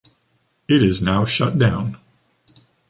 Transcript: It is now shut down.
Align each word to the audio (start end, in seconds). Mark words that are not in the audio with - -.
It 0.67 0.81
is 0.81 0.99
now 0.99 1.25
shut 1.25 1.59
down. 1.59 1.99